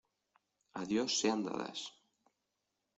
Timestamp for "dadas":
1.47-1.79